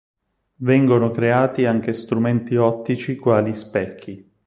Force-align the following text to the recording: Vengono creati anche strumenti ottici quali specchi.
Vengono 0.55 1.11
creati 1.11 1.65
anche 1.65 1.93
strumenti 1.93 2.55
ottici 2.55 3.15
quali 3.17 3.53
specchi. 3.53 4.33